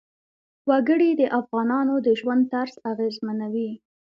[0.69, 3.71] وګړي د افغانانو د ژوند طرز اغېزمنوي.